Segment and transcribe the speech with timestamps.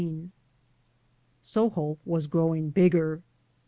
[1.43, 3.21] Soho was growing bigger.